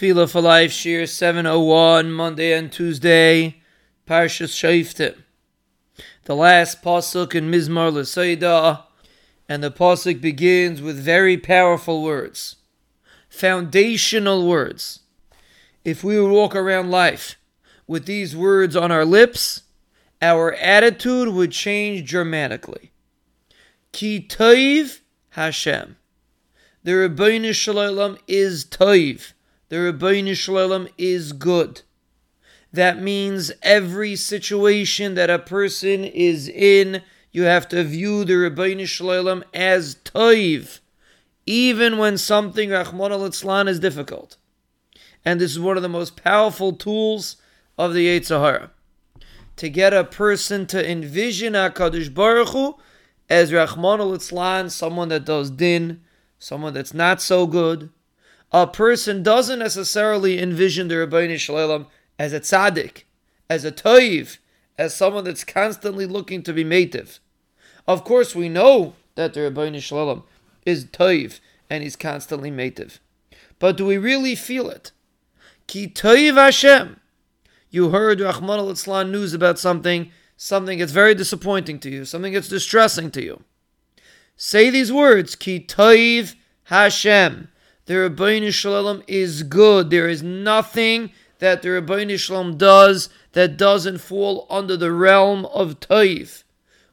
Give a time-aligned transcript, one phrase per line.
[0.00, 3.60] Tefillah for Life, Shiur 701, Monday and Tuesday,
[4.06, 5.14] Parshas Shoftim.
[6.24, 8.84] The last pasuk in Mizmor L'Sodah,
[9.46, 12.56] and the pasuk begins with very powerful words,
[13.28, 15.00] foundational words.
[15.84, 17.36] If we would walk around life
[17.86, 19.64] with these words on our lips,
[20.22, 22.90] our attitude would change dramatically.
[23.92, 25.00] Ki Toiv
[25.32, 25.96] Hashem.
[26.84, 29.34] The Ribbono Shel Olam is Toiv.
[29.70, 31.82] The Ribbono Shel Olam is good.
[32.72, 38.84] That means every situation that a person is in, you have to view the Ribbono
[38.84, 40.80] Shel Olam as Toiv,
[41.46, 44.36] even when something Rahman al is difficult.
[45.24, 47.36] And this is one of the most powerful tools
[47.78, 48.72] of the Yetzer Hara.
[49.54, 52.76] To get a person to envision HaKadosh Baruch Hu
[53.28, 56.00] as Rahman al someone that does din,
[56.40, 57.90] someone that's not so good,
[58.52, 61.86] a person doesn't necessarily envision the Ribbono Shel Olam
[62.18, 63.04] as a tzaddik,
[63.48, 64.38] as a toiv,
[64.76, 67.20] as someone that's constantly looking to be mative.
[67.86, 70.22] Of course, we know that the Ribbono Shel Olam
[70.66, 72.98] is toiv and he's constantly mative.
[73.58, 74.90] But do we really feel it?
[75.66, 76.98] Ki toiv Hashem.
[77.70, 82.48] You heard Rahman al news about something, something that's very disappointing to you, something that's
[82.48, 83.44] distressing to you.
[84.36, 87.48] Say these words, Ki toiv Hashem
[87.90, 89.90] the Ribbono Shel Olam is good.
[89.90, 91.10] There is nothing
[91.40, 96.44] that the Ribbono Shel Olam does that doesn't fall under the realm of Taif.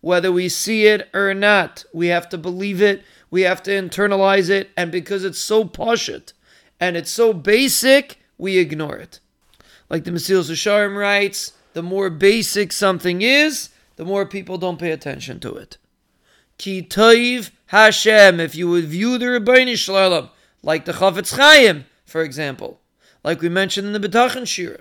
[0.00, 4.48] Whether we see it or not, we have to believe it, we have to internalize
[4.48, 6.32] it, and because it's so poshut
[6.78, 9.18] and it's so basic, we ignore it.
[9.90, 14.92] Like the Mesilas Yesharim writes, the more basic something is, the more people don't pay
[14.92, 15.76] attention to it.
[16.56, 20.30] Ki Taiv Hashem, if you would view the Ribbono Shel Olam
[20.64, 22.80] like the Chafetz Chaim, for example,
[23.22, 24.80] like we mentioned in the Betachin Shira.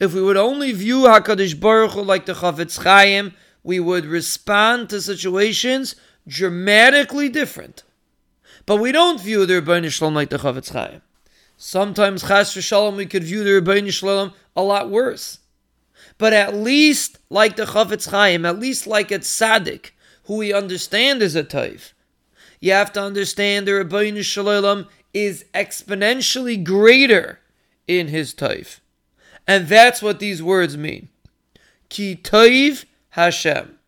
[0.00, 4.88] If we would only view Hakadosh Baruch Hu like the Chafetz Chaim, we would respond
[4.88, 5.94] to situations
[6.26, 7.84] dramatically different.
[8.64, 11.02] But we don't view the Ribbono Shel Olam like the Chafetz Chaim.
[11.58, 15.40] Sometimes Chas Shalom we could view the Ribbono Shel Olam a lot worse.
[16.16, 19.90] But at least like the Chafetz Chaim, at least like a tzaddik,
[20.24, 21.94] who we understand is a taif.
[22.60, 27.40] You have to understand the Ribbono Shel Olam is exponentially greater
[27.86, 28.80] in his taif.
[29.46, 31.08] And that's what these words mean.
[31.88, 33.78] Ki taif Hashem.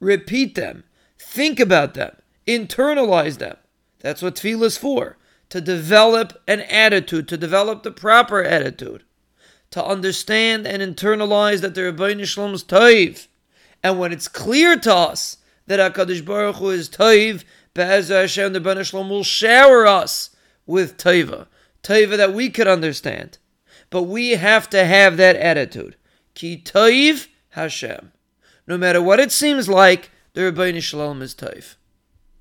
[0.00, 0.84] Repeat them.
[1.18, 2.16] Think about them.
[2.46, 3.56] Internalize them.
[4.00, 5.16] That's what tefillah is for.
[5.50, 9.02] To develop an attitude, to develop the proper attitude.
[9.72, 13.28] To understand and internalize that the Ribbono Shel Olam taif.
[13.82, 18.60] And when it's clear to us that HaKadosh Baruch Hu is taif, Be'ez Hashem, the
[18.60, 20.30] Ribbono Shel Olam will shower us
[20.68, 21.46] with taiva,
[21.82, 23.38] taiva that we could understand.
[23.90, 25.96] But we have to have that attitude.
[26.34, 28.12] Ki taiv Hashem.
[28.66, 31.77] No matter what it seems like, the Ribbono Shel Olam is taif.